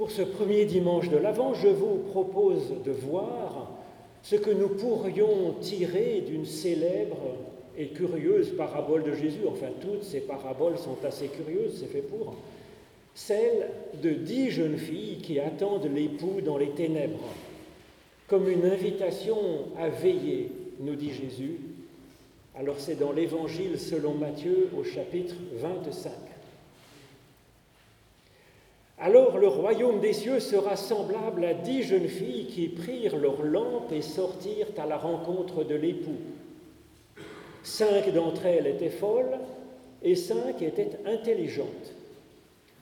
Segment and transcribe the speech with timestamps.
[0.00, 3.70] Pour ce premier dimanche de l'Avent, je vous propose de voir
[4.22, 7.18] ce que nous pourrions tirer d'une célèbre
[7.76, 9.40] et curieuse parabole de Jésus.
[9.46, 12.34] Enfin, toutes ces paraboles sont assez curieuses, c'est fait pour.
[13.14, 13.68] Celle
[14.02, 17.28] de dix jeunes filles qui attendent l'époux dans les ténèbres,
[18.26, 19.36] comme une invitation
[19.76, 21.60] à veiller, nous dit Jésus.
[22.58, 26.29] Alors c'est dans l'Évangile selon Matthieu au chapitre 25.
[29.02, 33.92] Alors le royaume des cieux sera semblable à dix jeunes filles qui prirent leurs lampes
[33.92, 36.18] et sortirent à la rencontre de l'époux.
[37.62, 39.38] Cinq d'entre elles étaient folles
[40.02, 41.94] et cinq étaient intelligentes.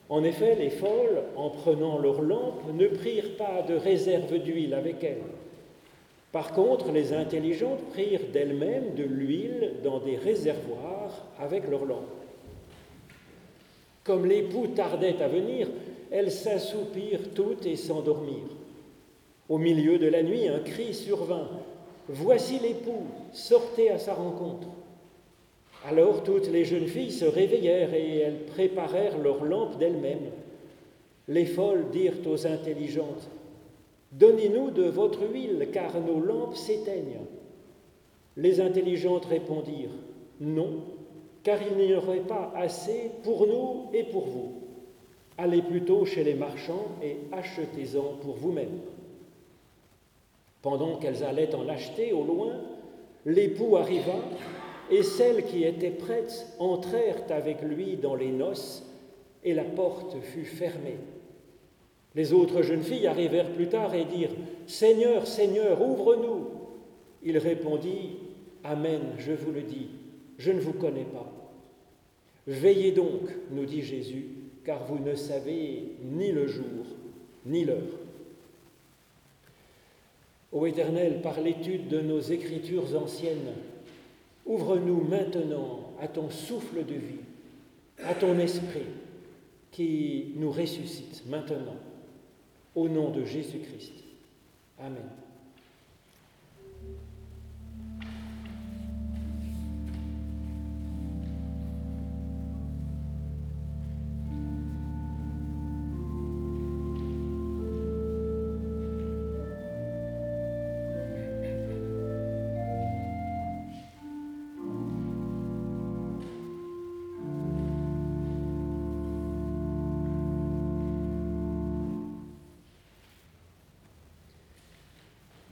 [0.09, 5.03] En effet, les folles, en prenant leurs lampes, ne prirent pas de réserve d'huile avec
[5.03, 5.21] elles.
[6.33, 12.03] Par contre, les intelligentes prirent d'elles-mêmes de l'huile dans des réservoirs avec leurs lampes.
[14.03, 15.67] Comme l'époux tardait à venir,
[16.11, 18.55] elles s'assoupirent toutes et s'endormirent.
[19.47, 21.49] Au milieu de la nuit, un cri survint.
[22.07, 24.67] Voici l'époux, sortez à sa rencontre.
[25.87, 30.31] Alors toutes les jeunes filles se réveillèrent et elles préparèrent leurs lampes d'elles-mêmes.
[31.27, 33.29] Les folles dirent aux intelligentes,
[34.11, 37.21] Donnez-nous de votre huile, car nos lampes s'éteignent.
[38.37, 39.89] Les intelligentes répondirent,
[40.39, 40.81] Non,
[41.43, 44.68] car il n'y aurait pas assez pour nous et pour vous.
[45.41, 48.81] Allez plutôt chez les marchands et achetez-en pour vous-mêmes.
[50.61, 52.55] Pendant qu'elles allaient en acheter au loin,
[53.25, 54.15] l'époux arriva
[54.91, 58.83] et celles qui étaient prêtes entrèrent avec lui dans les noces
[59.45, 60.97] et la porte fut fermée.
[62.15, 64.35] Les autres jeunes filles arrivèrent plus tard et dirent
[64.67, 66.47] Seigneur, Seigneur, ouvre-nous.
[67.23, 68.17] Il répondit
[68.65, 69.87] Amen, je vous le dis,
[70.37, 71.31] je ne vous connais pas.
[72.45, 74.25] Veillez donc, nous dit Jésus,
[74.69, 76.85] car vous ne savez ni le jour
[77.47, 77.97] ni l'heure.
[80.51, 83.55] Ô Éternel, par l'étude de nos écritures anciennes,
[84.45, 87.25] ouvre-nous maintenant à ton souffle de vie,
[88.03, 88.85] à ton esprit
[89.71, 91.77] qui nous ressuscite maintenant,
[92.75, 94.03] au nom de Jésus-Christ.
[94.77, 95.09] Amen.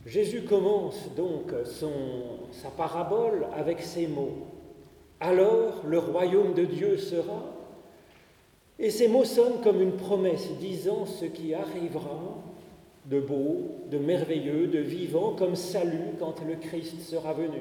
[0.08, 1.52] Jésus commence donc
[2.50, 4.46] sa parabole avec ces mots.
[5.20, 7.44] Alors le royaume de Dieu sera.
[8.78, 12.42] Et ces mots sonnent comme une promesse disant ce qui arrivera
[13.04, 17.60] de beau, de merveilleux, de vivant comme salut quand le Christ sera venu.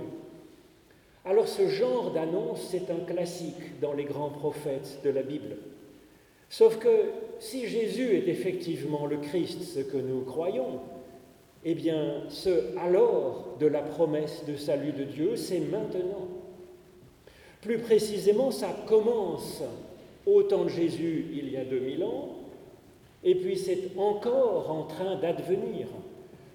[1.25, 5.57] Alors ce genre d'annonce, c'est un classique dans les grands prophètes de la Bible.
[6.50, 7.09] Sauf que
[7.40, 10.80] si Jésus est effectivement le Christ, ce que nous croyons,
[11.70, 16.30] eh bien, ce alors de la promesse de salut de Dieu, c'est maintenant.
[17.60, 19.62] Plus précisément, ça commence
[20.26, 22.38] au temps de Jésus il y a 2000 ans,
[23.22, 25.88] et puis c'est encore en train d'advenir.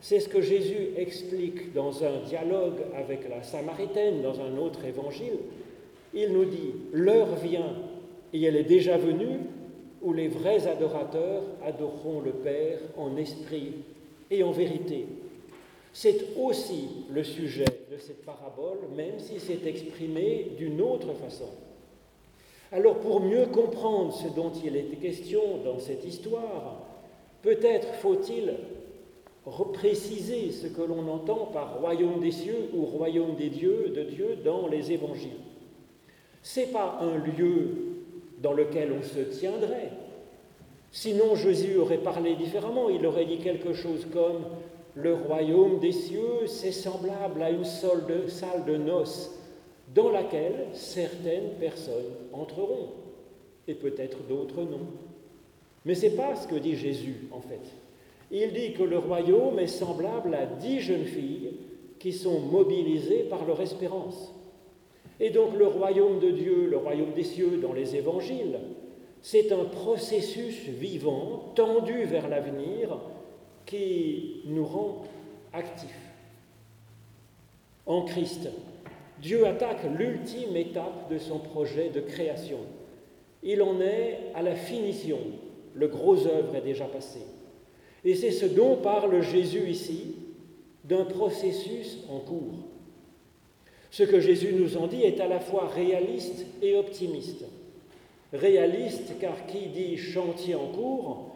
[0.00, 5.36] C'est ce que Jésus explique dans un dialogue avec la Samaritaine, dans un autre évangile.
[6.14, 7.76] Il nous dit, l'heure vient,
[8.32, 9.40] et elle est déjà venue,
[10.00, 13.74] où les vrais adorateurs adoreront le Père en esprit
[14.32, 15.06] et en vérité.
[15.92, 21.50] C'est aussi le sujet de cette parabole, même si c'est exprimé d'une autre façon.
[22.72, 26.80] Alors pour mieux comprendre ce dont il est question dans cette histoire,
[27.42, 28.54] peut-être faut-il
[29.72, 34.38] préciser ce que l'on entend par royaume des cieux ou royaume des dieux de Dieu
[34.42, 35.30] dans les évangiles.
[36.42, 37.68] C'est pas un lieu
[38.40, 39.90] dans lequel on se tiendrait,
[40.92, 42.90] Sinon, Jésus aurait parlé différemment.
[42.90, 44.44] Il aurait dit quelque chose comme
[44.94, 48.04] Le royaume des cieux, c'est semblable à une salle
[48.66, 49.30] de noces
[49.94, 52.90] dans laquelle certaines personnes entreront,
[53.68, 54.86] et peut-être d'autres non.
[55.84, 57.60] Mais ce n'est pas ce que dit Jésus, en fait.
[58.30, 61.52] Il dit que le royaume est semblable à dix jeunes filles
[61.98, 64.34] qui sont mobilisées par leur espérance.
[65.20, 68.58] Et donc le royaume de Dieu, le royaume des cieux dans les évangiles,
[69.22, 72.98] c'est un processus vivant, tendu vers l'avenir,
[73.64, 75.04] qui nous rend
[75.52, 76.10] actifs.
[77.86, 78.48] En Christ,
[79.20, 82.58] Dieu attaque l'ultime étape de son projet de création.
[83.44, 85.18] Il en est à la finition.
[85.74, 87.20] Le gros œuvre est déjà passé.
[88.04, 90.16] Et c'est ce dont parle Jésus ici,
[90.84, 92.66] d'un processus en cours.
[93.90, 97.44] Ce que Jésus nous en dit est à la fois réaliste et optimiste.
[98.32, 101.32] Réaliste car qui dit chantier en cours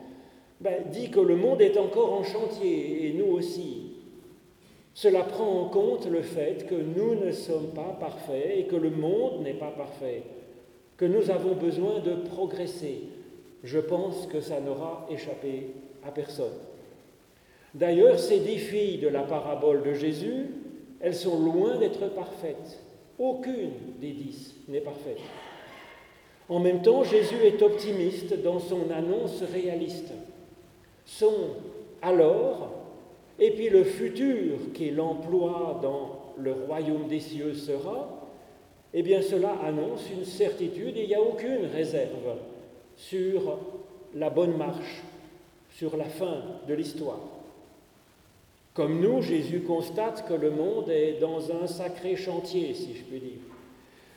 [0.60, 3.92] ben, dit que le monde est encore en chantier et nous aussi.
[4.94, 8.88] Cela prend en compte le fait que nous ne sommes pas parfaits et que le
[8.88, 10.22] monde n'est pas parfait,
[10.96, 13.02] que nous avons besoin de progresser.
[13.62, 16.54] Je pense que ça n'aura échappé à personne.
[17.74, 20.46] D'ailleurs, ces dix filles de la parabole de Jésus,
[21.00, 22.80] elles sont loin d'être parfaites.
[23.18, 25.20] Aucune des dix n'est parfaite.
[26.48, 30.12] En même temps, Jésus est optimiste dans son annonce réaliste.
[31.04, 31.32] Son
[32.02, 32.76] alors
[33.38, 38.28] et puis le futur qu'il emploie dans le royaume des cieux sera,
[38.94, 42.36] eh bien cela annonce une certitude et il n'y a aucune réserve
[42.96, 43.58] sur
[44.14, 45.02] la bonne marche,
[45.70, 47.20] sur la fin de l'histoire.
[48.72, 53.20] Comme nous, Jésus constate que le monde est dans un sacré chantier, si je puis
[53.20, 53.45] dire.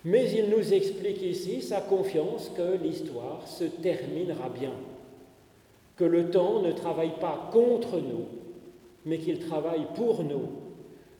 [0.05, 4.73] Mais il nous explique ici sa confiance que l'histoire se terminera bien,
[5.97, 8.25] que le temps ne travaille pas contre nous,
[9.05, 10.47] mais qu'il travaille pour nous,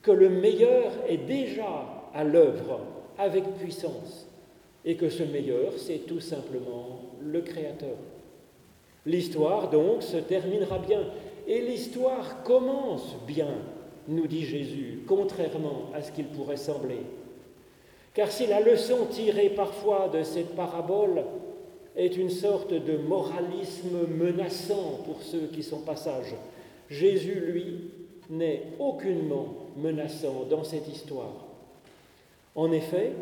[0.02, 2.80] que le meilleur est déjà à l'œuvre
[3.18, 4.28] avec puissance,
[4.86, 7.98] et que ce meilleur, c'est tout simplement le Créateur.
[9.06, 11.02] L'histoire, donc, se terminera bien,
[11.48, 13.50] et l'histoire commence bien,
[14.08, 17.02] nous dit Jésus, contrairement à ce qu'il pourrait sembler.
[18.20, 21.24] Car si la leçon tirée parfois de cette parabole
[21.96, 26.36] est une sorte de moralisme menaçant pour ceux qui sont passages,
[26.90, 27.92] Jésus, lui,
[28.30, 31.46] n'est aucunement menaçant dans cette histoire.
[32.56, 33.14] En effet,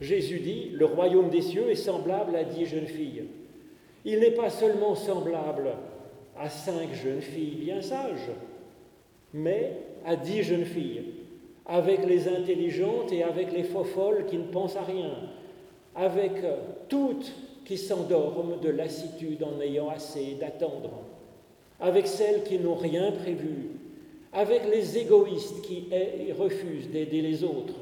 [0.00, 3.24] Jésus dit, le royaume des cieux est semblable à dix jeunes filles.
[4.04, 5.70] Il n'est pas seulement semblable
[6.38, 8.30] à cinq jeunes filles bien sages,
[9.32, 9.72] mais
[10.06, 11.23] à dix jeunes filles,
[11.66, 15.10] avec les intelligentes et avec les faux folles qui ne pensent à rien,
[15.94, 16.32] avec
[16.88, 17.32] toutes
[17.64, 20.90] qui s'endorment de lassitude en ayant assez d'attendre
[21.80, 23.68] avec celles qui n'ont rien prévu,
[24.32, 25.84] avec les égoïstes qui
[26.38, 27.74] refusent d'aider les autres,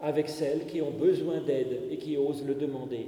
[0.00, 3.06] avec celles qui ont besoin d'aide et qui osent le demander.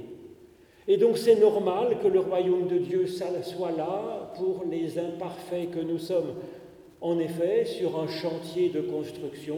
[0.87, 5.79] Et donc c'est normal que le royaume de Dieu soit là pour les imparfaits que
[5.79, 6.35] nous sommes.
[7.01, 9.57] En effet, sur un chantier de construction,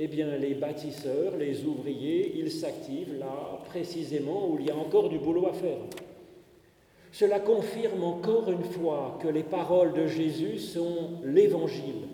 [0.00, 5.08] eh bien les bâtisseurs, les ouvriers, ils s'activent là précisément où il y a encore
[5.08, 5.80] du boulot à faire.
[7.10, 12.06] Cela confirme encore une fois que les paroles de Jésus sont l'Évangile,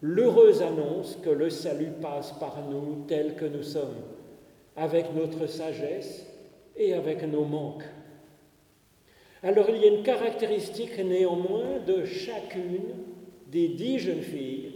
[0.00, 3.96] l'heureuse annonce que le salut passe par nous tels que nous sommes,
[4.76, 6.24] avec notre sagesse
[6.76, 7.88] et avec nos manques.
[9.42, 12.94] Alors il y a une caractéristique néanmoins de chacune
[13.48, 14.72] des dix jeunes filles,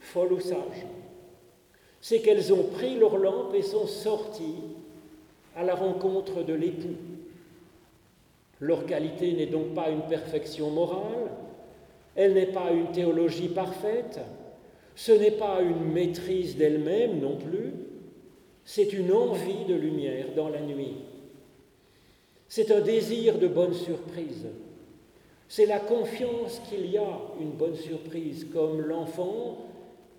[0.00, 0.86] folles ou sages.
[2.02, 4.56] C'est qu'elles ont pris leur lampe et sont sorties
[5.56, 6.96] à la rencontre de l'époux.
[8.60, 11.30] Leur qualité n'est donc pas une perfection morale,
[12.16, 14.20] elle n'est pas une théologie parfaite,
[14.96, 17.72] ce n'est pas une maîtrise d'elle-même non plus,
[18.64, 20.96] c'est une envie de lumière dans la nuit.
[22.48, 24.46] C'est un désir de bonne surprise.
[25.48, 29.58] C'est la confiance qu'il y a une bonne surprise, comme l'enfant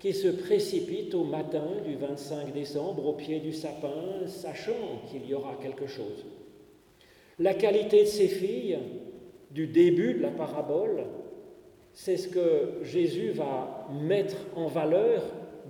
[0.04, 5.32] qui se précipite au matin du 25 décembre au pied du sapin, sachant qu'il y
[5.32, 6.26] aura quelque chose.
[7.38, 8.78] La qualité de ces filles,
[9.50, 11.04] du début de la parabole,
[11.94, 15.22] c'est ce que Jésus va mettre en valeur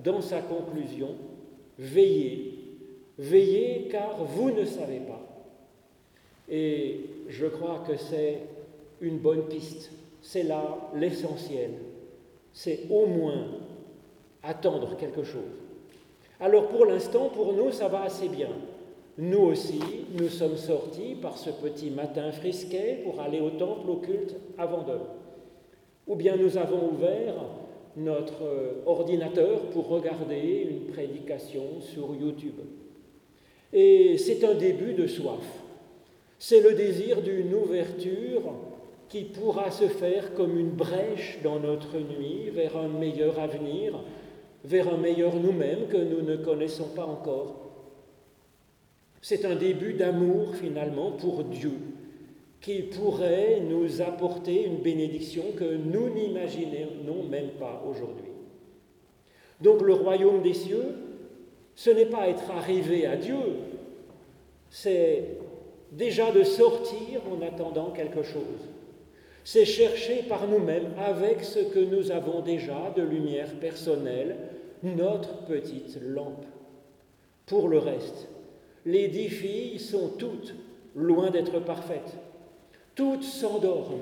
[0.03, 1.15] dans sa conclusion.
[1.79, 2.59] Veillez,
[3.17, 5.23] veillez car vous ne savez pas.
[6.51, 8.41] Et je crois que c'est
[9.01, 9.93] une bonne piste.
[10.23, 11.71] C'est là l'essentiel.
[12.53, 13.47] C'est au moins
[14.47, 15.43] attendre quelque chose.
[16.41, 18.51] Alors pour l'instant, pour nous, ça va assez bien.
[19.17, 19.81] Nous aussi,
[20.19, 24.83] nous sommes sortis par ce petit matin frisquet pour aller au temple au culte avant
[24.83, 25.07] d'heure.
[26.07, 27.35] Ou bien nous avons ouvert
[27.97, 28.43] notre
[28.87, 32.59] ordinateur pour regarder une prédication sur YouTube.
[33.73, 35.45] Et c'est un début de soif.
[36.39, 38.43] C'est le désir d'une ouverture
[39.09, 44.01] qui pourra se faire comme une brèche dans notre nuit vers un meilleur avenir,
[44.65, 47.61] vers un meilleur nous-mêmes que nous ne connaissons pas encore.
[49.21, 51.73] C'est un début d'amour finalement pour Dieu
[52.61, 58.33] qui pourrait nous apporter une bénédiction que nous n'imaginons même pas aujourd'hui.
[59.61, 60.95] Donc le royaume des cieux,
[61.75, 63.37] ce n'est pas être arrivé à Dieu,
[64.71, 65.39] c'est
[65.93, 68.74] déjà de sortir en attendant quelque chose.
[69.45, 74.37] C'est chercher par nous-mêmes, avec ce que nous avons déjà de lumière personnelle,
[74.83, 76.47] notre petite lampe.
[77.45, 78.29] Pour le reste,
[78.87, 80.55] les dix filles sont toutes
[80.95, 82.17] loin d'être parfaites.
[82.95, 84.01] Toutes s'endorment.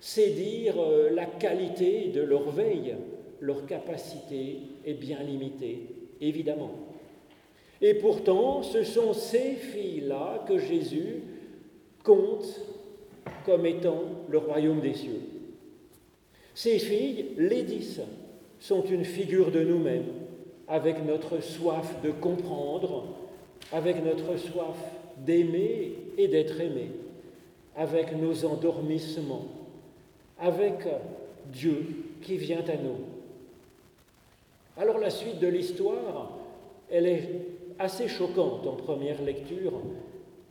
[0.00, 2.96] C'est dire euh, la qualité de leur veille.
[3.40, 5.86] Leur capacité est bien limitée,
[6.20, 6.72] évidemment.
[7.80, 11.22] Et pourtant, ce sont ces filles-là que Jésus
[12.02, 12.60] compte
[13.44, 15.20] comme étant le royaume des cieux.
[16.54, 18.00] Ces filles, les dix,
[18.58, 20.06] sont une figure de nous-mêmes,
[20.68, 23.04] avec notre soif de comprendre,
[23.72, 24.76] avec notre soif
[25.18, 26.90] d'aimer et d'être aimé,
[27.76, 29.46] avec nos endormissements,
[30.38, 30.86] avec
[31.52, 31.86] Dieu
[32.22, 33.00] qui vient à nous.
[34.76, 36.36] Alors la suite de l'histoire,
[36.90, 37.28] elle est
[37.78, 39.72] assez choquante en première lecture,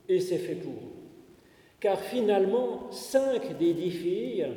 [0.08, 0.95] et c'est fait pour.
[1.80, 4.48] Car finalement, cinq des dix filles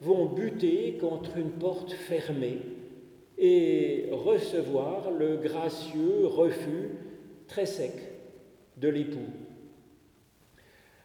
[0.00, 2.58] vont buter contre une porte fermée
[3.36, 6.90] et recevoir le gracieux refus
[7.46, 7.94] très sec
[8.76, 9.18] de l'époux.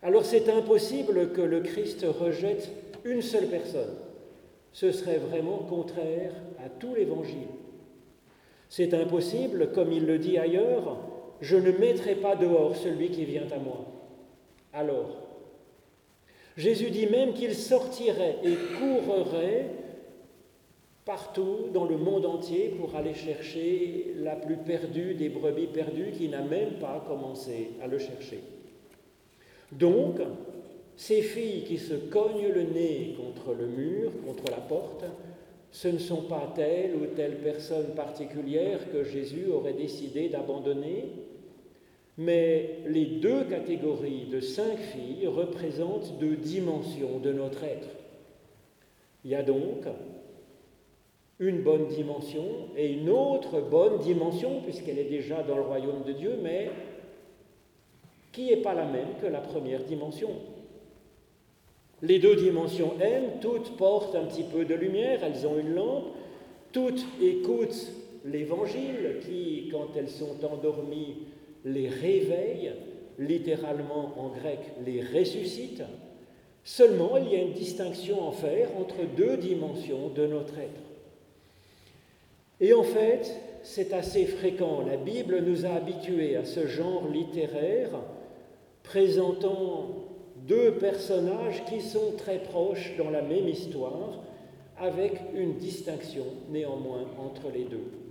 [0.02, 2.70] Alors c'est impossible que le Christ rejette
[3.06, 3.96] une seule personne.
[4.74, 7.48] Ce serait vraiment contraire à tout l'Évangile.
[8.70, 10.98] C'est impossible, comme il le dit ailleurs,
[11.42, 13.86] je ne mettrai pas dehors celui qui vient à moi.
[14.74, 15.24] Alors,
[16.58, 19.70] Jésus dit même qu'il sortirait et courrait
[21.06, 26.30] partout dans le monde entier pour aller chercher la plus perdue des brebis perdues qui
[26.30, 28.40] n'a même pas commencé à le chercher.
[29.72, 30.20] Donc,
[30.96, 35.06] ces filles qui se cognent le nez contre le mur, contre la porte,
[35.72, 41.06] ce ne sont pas telle ou telle personne particulière que Jésus aurait décidé d'abandonner,
[42.18, 47.90] mais les deux catégories de cinq filles représentent deux dimensions de notre être.
[49.26, 49.86] Il y a donc
[51.40, 52.46] une bonne dimension
[52.78, 56.70] et une autre bonne dimension, puisqu'elle est déjà dans le royaume de Dieu, mais
[58.32, 60.30] qui n'est pas la même que la première dimension.
[62.02, 66.08] Les deux dimensions M, toutes portent un petit peu de lumière, elles ont une lampe,
[66.72, 67.92] toutes écoutent
[68.26, 71.28] l'évangile qui, quand elles sont endormies,
[71.66, 72.74] les réveille,
[73.20, 75.84] littéralement en grec, les ressuscite.
[76.64, 80.82] Seulement, il y a une distinction à faire entre deux dimensions de notre être.
[82.60, 84.84] Et en fait, c'est assez fréquent.
[84.86, 87.90] La Bible nous a habitués à ce genre littéraire
[88.84, 89.90] présentant
[90.48, 94.20] deux personnages qui sont très proches dans la même histoire,
[94.78, 98.03] avec une distinction néanmoins entre les deux.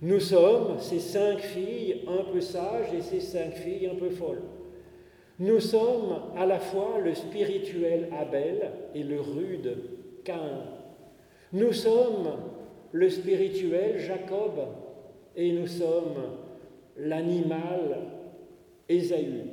[0.00, 4.42] Nous sommes ces cinq filles un peu sages et ces cinq filles un peu folles.
[5.40, 9.76] Nous sommes à la fois le spirituel Abel et le rude
[10.24, 10.62] Cain.
[11.52, 12.32] Nous sommes
[12.92, 14.52] le spirituel Jacob
[15.34, 16.36] et nous sommes
[16.96, 17.98] l'animal
[18.88, 19.44] Ésaü.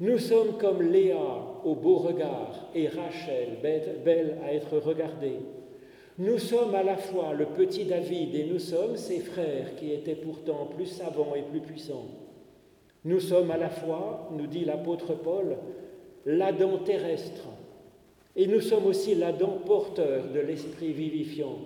[0.00, 3.58] Nous sommes comme Léa au beau regard et Rachel
[4.04, 5.38] belle à être regardée.
[6.18, 10.16] Nous sommes à la fois le petit David et nous sommes ses frères qui étaient
[10.16, 12.08] pourtant plus savants et plus puissants.
[13.04, 15.56] Nous sommes à la fois, nous dit l'apôtre Paul,
[16.26, 17.46] l'Adam terrestre
[18.34, 21.56] et nous sommes aussi l'Adam porteur de l'esprit vivifiant.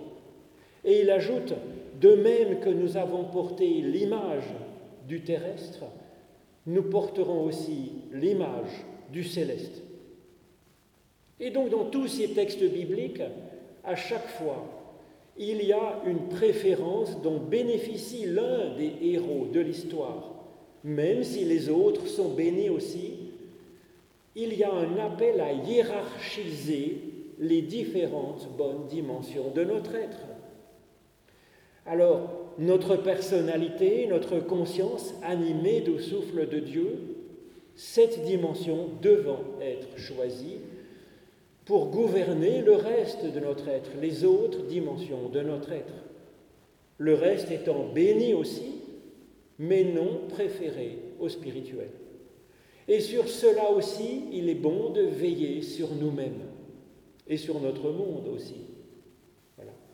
[0.85, 1.55] Et il ajoute,
[1.99, 4.53] de même que nous avons porté l'image
[5.07, 5.85] du terrestre,
[6.67, 9.81] nous porterons aussi l'image du céleste.
[11.39, 13.23] Et donc dans tous ces textes bibliques,
[13.83, 14.65] à chaque fois,
[15.37, 20.31] il y a une préférence dont bénéficie l'un des héros de l'histoire,
[20.83, 23.13] même si les autres sont bénis aussi.
[24.35, 26.97] Il y a un appel à hiérarchiser
[27.39, 30.19] les différentes bonnes dimensions de notre être.
[31.85, 36.99] Alors, notre personnalité, notre conscience animée du souffle de Dieu,
[37.75, 40.59] cette dimension devant être choisie
[41.65, 45.93] pour gouverner le reste de notre être, les autres dimensions de notre être.
[46.97, 48.81] Le reste étant béni aussi,
[49.59, 51.89] mais non préféré au spirituel.
[52.87, 56.41] Et sur cela aussi, il est bon de veiller sur nous-mêmes
[57.27, 58.55] et sur notre monde aussi.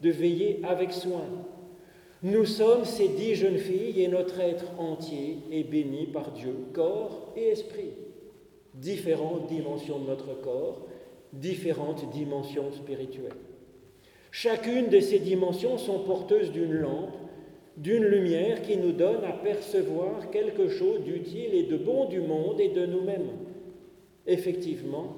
[0.01, 1.25] De veiller avec soin,
[2.23, 7.31] nous sommes ces dix jeunes filles et notre être entier est béni par Dieu, corps
[7.35, 7.91] et esprit.
[8.73, 10.85] Différentes dimensions de notre corps,
[11.33, 13.33] différentes dimensions spirituelles.
[14.31, 17.15] Chacune de ces dimensions sont porteuses d'une lampe,
[17.77, 22.59] d'une lumière qui nous donne à percevoir quelque chose d'utile et de bon du monde
[22.59, 23.29] et de nous-mêmes.
[24.27, 25.15] Effectivement,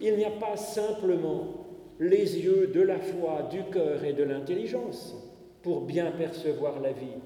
[0.00, 1.66] il n'y a pas simplement
[2.00, 5.14] les yeux de la foi, du cœur et de l'intelligence
[5.62, 7.20] pour bien percevoir la vie.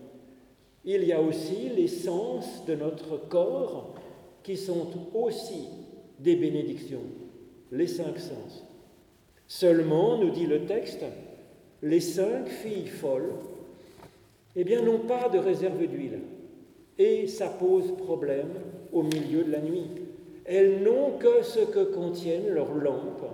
[0.84, 3.94] Il y a aussi les sens de notre corps
[4.42, 5.68] qui sont aussi
[6.20, 7.02] des bénédictions,
[7.72, 8.64] les cinq sens.
[9.46, 11.04] Seulement, nous dit le texte,
[11.82, 13.32] les cinq filles folles,
[14.56, 16.20] eh bien, n'ont pas de réserve d'huile.
[16.98, 18.48] Et ça pose problème
[18.92, 19.90] au milieu de la nuit.
[20.44, 23.30] Elles n'ont que ce que contiennent leurs lampes,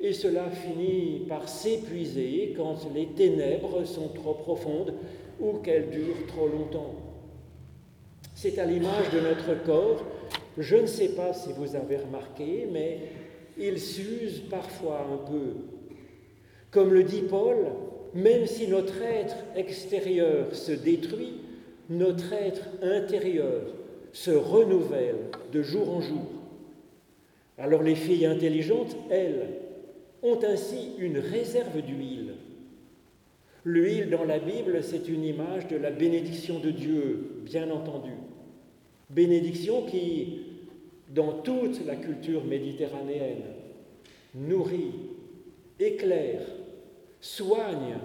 [0.00, 4.94] et cela finit par s'épuiser quand les ténèbres sont trop profondes
[5.40, 6.94] ou qu'elles durent trop longtemps.
[8.34, 10.04] C'est à l'image de notre corps.
[10.56, 13.00] Je ne sais pas si vous avez remarqué, mais
[13.58, 15.54] il s'use parfois un peu.
[16.70, 17.56] Comme le dit Paul,
[18.14, 21.40] même si notre être extérieur se détruit,
[21.88, 23.62] notre être intérieur
[24.12, 26.26] se renouvelle de jour en jour.
[27.56, 29.48] Alors les filles intelligentes, elles,
[30.22, 32.34] ont ainsi une réserve d'huile.
[33.64, 38.12] L'huile dans la Bible, c'est une image de la bénédiction de Dieu, bien entendu.
[39.10, 40.40] Bénédiction qui,
[41.14, 43.44] dans toute la culture méditerranéenne,
[44.34, 44.92] nourrit,
[45.80, 46.42] éclaire,
[47.20, 47.96] soigne,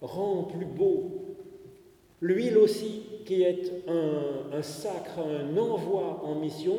[0.00, 1.36] rend plus beau.
[2.20, 6.76] L'huile aussi, qui est un, un sacre, un envoi en mission,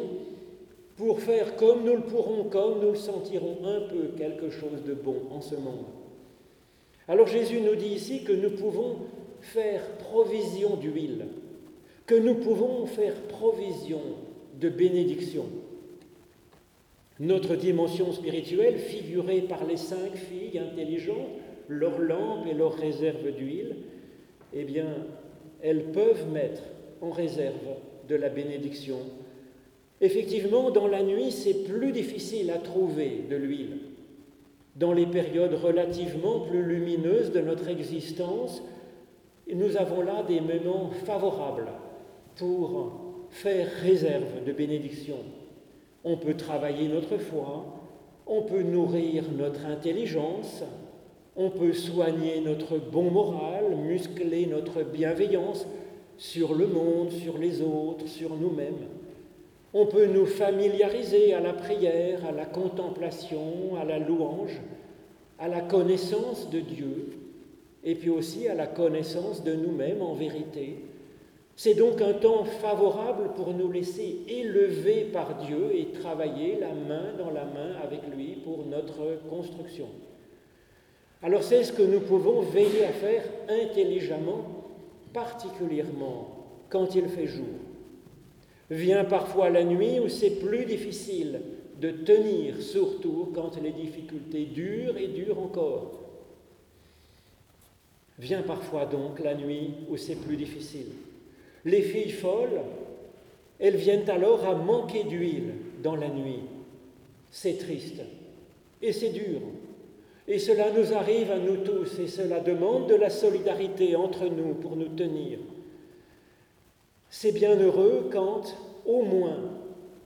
[0.95, 4.93] pour faire comme nous le pourrons, comme nous le sentirons un peu quelque chose de
[4.93, 5.85] bon en ce monde.
[7.07, 8.97] Alors Jésus nous dit ici que nous pouvons
[9.39, 11.27] faire provision d'huile,
[12.05, 14.01] que nous pouvons faire provision
[14.59, 15.45] de bénédiction.
[17.19, 21.27] Notre dimension spirituelle, figurée par les cinq filles intelligentes,
[21.67, 23.75] leurs lampes et leurs réserves d'huile,
[24.53, 24.87] eh bien,
[25.61, 26.63] elles peuvent mettre
[27.01, 27.75] en réserve
[28.07, 28.97] de la bénédiction
[30.01, 33.79] Effectivement, dans la nuit, c'est plus difficile à trouver de l'huile.
[34.75, 38.63] Dans les périodes relativement plus lumineuses de notre existence,
[39.53, 41.67] nous avons là des moments favorables
[42.37, 45.17] pour faire réserve de bénédiction.
[46.03, 47.65] On peut travailler notre foi,
[48.25, 50.63] on peut nourrir notre intelligence,
[51.35, 55.65] on peut soigner notre bon moral, muscler notre bienveillance
[56.17, 58.87] sur le monde, sur les autres, sur nous-mêmes.
[59.73, 64.59] On peut nous familiariser à la prière, à la contemplation, à la louange,
[65.37, 67.17] à la connaissance de Dieu,
[67.83, 70.77] et puis aussi à la connaissance de nous-mêmes en vérité.
[71.61, 77.11] C'est donc un temps favorable pour nous laisser élever par Dieu et travailler la main
[77.17, 79.87] dans la main avec lui pour notre construction.
[81.21, 84.45] Alors c'est ce que nous pouvons veiller à faire intelligemment,
[85.11, 86.29] particulièrement
[86.69, 87.59] quand il fait jour.
[88.69, 91.41] Vient parfois la nuit où c'est plus difficile
[91.81, 95.99] de tenir, surtout quand les difficultés durent et durent encore.
[98.17, 100.87] Vient parfois donc la nuit où c'est plus difficile.
[101.65, 102.61] Les filles folles,
[103.59, 106.43] elles viennent alors à manquer d'huile dans la nuit.
[107.31, 108.01] C'est triste
[108.81, 109.41] et c'est dur.
[110.27, 114.53] Et cela nous arrive à nous tous et cela demande de la solidarité entre nous
[114.53, 115.39] pour nous tenir.
[117.09, 119.39] C'est bien heureux quand, au moins,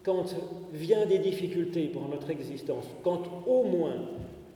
[0.03, 0.33] quand
[0.71, 3.97] vient des difficultés pour notre existence, quand au moins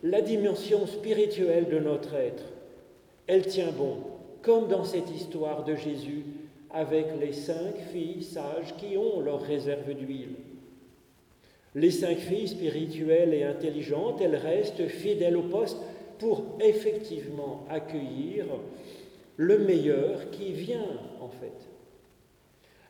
[0.04, 2.44] la dimension spirituelle de notre être,
[3.28, 3.98] elle tient bon,
[4.42, 6.24] comme dans cette histoire de Jésus
[6.72, 10.36] avec les cinq filles sages qui ont leur réserve d'huile.
[11.76, 15.78] Les cinq filles spirituelles et intelligentes, elles restent fidèles au poste
[16.20, 18.46] pour effectivement accueillir
[19.38, 21.68] le meilleur qui vient en fait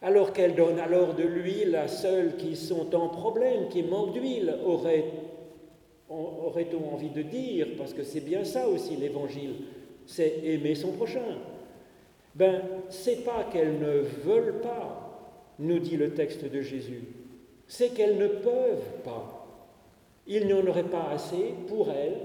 [0.01, 4.55] alors qu'elle donne alors de l'huile à ceux qui sont en problème, qui manquent d'huile,
[6.09, 9.55] aurait-on envie de dire, parce que c'est bien ça aussi l'évangile,
[10.05, 11.37] c'est aimer son prochain.
[12.37, 17.01] Ben, c'est pas qu'elles ne veulent pas, nous dit le texte de Jésus,
[17.67, 19.47] c'est qu'elles ne peuvent pas.
[20.27, 22.19] Il n'y en aurait pas assez pour elles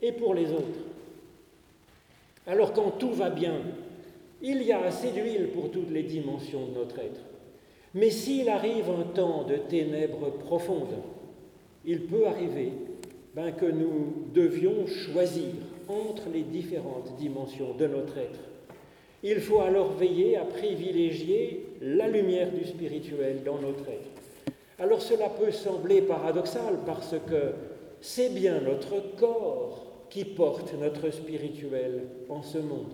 [0.00, 0.78] et pour les autres.
[2.46, 3.54] Alors quand tout va bien,
[4.42, 7.20] il y a assez d'huile pour toutes les dimensions de notre être.
[7.94, 10.98] Mais s'il arrive un temps de ténèbres profondes,
[11.84, 12.70] il peut arriver
[13.34, 15.50] ben, que nous devions choisir
[15.88, 18.38] entre les différentes dimensions de notre être.
[19.24, 24.56] Il faut alors veiller à privilégier la lumière du spirituel dans notre être.
[24.78, 27.52] Alors cela peut sembler paradoxal parce que
[28.00, 32.92] c'est bien notre corps qui porte notre spirituel en ce monde.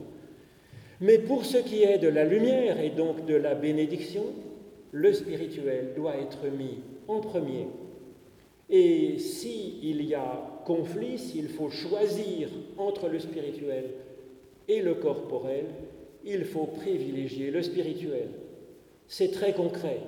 [1.00, 4.24] Mais pour ce qui est de la lumière et donc de la bénédiction,
[4.92, 7.68] le spirituel doit être mis en premier.
[8.68, 13.84] Et s'il y a conflit, s'il faut choisir entre le spirituel
[14.68, 15.64] et le corporel,
[16.28, 18.28] il faut privilégier le spirituel.
[19.06, 20.00] C'est très concret.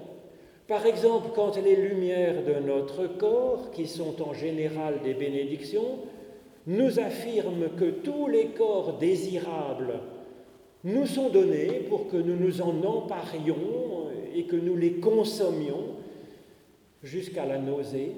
[0.68, 5.98] Par exemple, quand les lumières de notre corps, qui sont en général des bénédictions,
[6.66, 9.94] nous affirment que tous les corps désirables
[10.84, 15.96] nous sont donnés pour que nous nous en emparions et que nous les consommions
[17.02, 18.12] jusqu'à la nausée,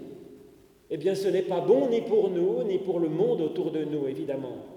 [0.91, 3.85] eh bien ce n'est pas bon ni pour nous, ni pour le monde autour de
[3.85, 4.72] nous, évidemment.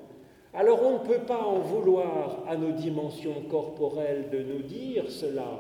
[0.57, 5.59] Alors on ne peut pas en vouloir à nos dimensions corporelles de nous dire cela.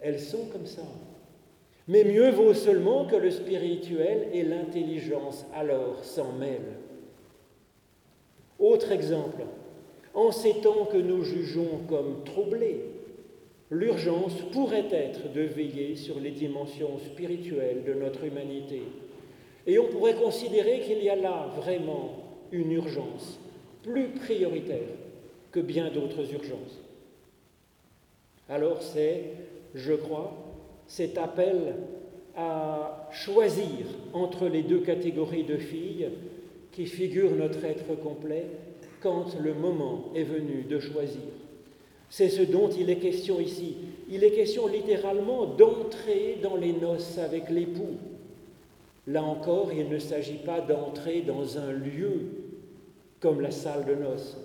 [0.00, 0.82] Elles sont comme ça.
[1.88, 6.76] Mais mieux vaut seulement que le spirituel et l'intelligence alors s'en mêlent.
[8.58, 9.42] Autre exemple,
[10.12, 12.84] en ces temps que nous jugeons comme troublés,
[13.70, 18.82] l'urgence pourrait être de veiller sur les dimensions spirituelles de notre humanité.
[19.66, 22.10] Et on pourrait considérer qu'il y a là vraiment
[22.52, 23.40] une urgence
[23.86, 24.88] plus prioritaire
[25.52, 26.80] que bien d'autres urgences.
[28.48, 29.22] Alors c'est,
[29.74, 30.34] je crois,
[30.88, 31.74] cet appel
[32.36, 36.08] à choisir entre les deux catégories de filles
[36.72, 38.46] qui figurent notre être complet
[39.00, 41.22] quand le moment est venu de choisir.
[42.10, 43.76] C'est ce dont il est question ici.
[44.10, 47.96] Il est question littéralement d'entrer dans les noces avec l'époux.
[49.06, 52.35] Là encore, il ne s'agit pas d'entrer dans un lieu
[53.26, 54.36] comme la salle de noces,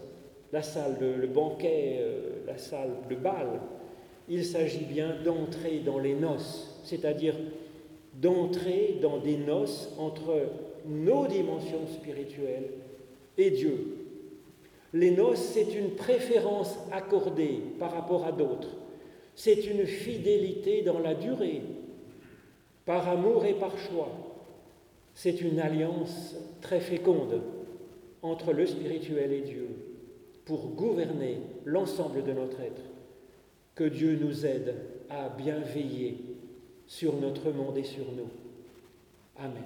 [0.52, 3.62] la salle de le banquet, euh, la salle de bal.
[4.28, 7.36] Il s'agit bien d'entrer dans les noces, c'est-à-dire
[8.16, 10.48] d'entrer dans des noces entre
[10.88, 12.72] nos dimensions spirituelles
[13.38, 13.98] et Dieu.
[14.94, 18.78] Les noces, c'est une préférence accordée par rapport à d'autres.
[19.36, 21.62] C'est une fidélité dans la durée,
[22.88, 24.10] par amour et par choix.
[25.14, 27.44] C'est une alliance très féconde
[28.22, 29.68] entre le spirituel et Dieu
[30.46, 32.82] pour gouverner l'ensemble de notre être.
[33.76, 34.76] Que Dieu nous aide
[35.10, 36.18] à bien veiller
[36.88, 38.30] sur notre monde et sur nous.
[39.38, 39.64] Amen.